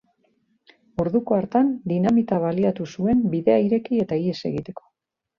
Orduko 1.01 1.35
hartan 1.39 1.67
dinamita 1.91 2.39
baliatu 2.43 2.87
zuen 2.95 3.21
bidea 3.33 3.59
ireki 3.67 4.01
eta 4.05 4.19
ihes 4.23 4.39
egiteko. 4.51 4.83